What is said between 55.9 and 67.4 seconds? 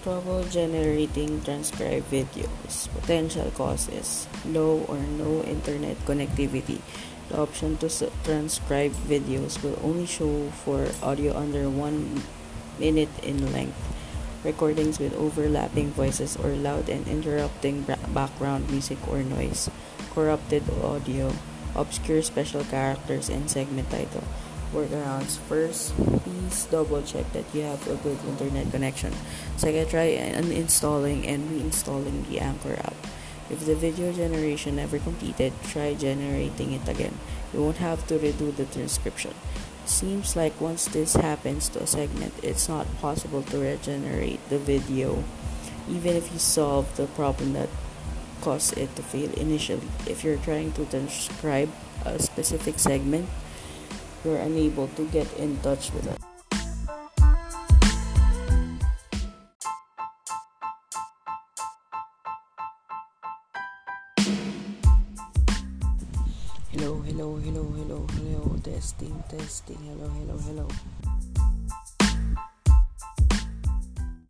with us. Hello, hello,